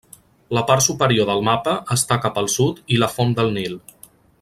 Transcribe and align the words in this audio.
La 0.57 0.63
part 0.69 0.83
superior 0.85 1.29
del 1.31 1.45
mapa 1.49 1.75
està 1.97 2.19
cap 2.27 2.43
al 2.43 2.51
sud 2.57 2.83
i 2.97 3.01
la 3.05 3.15
font 3.19 3.41
del 3.43 3.59
Nil. 3.61 3.81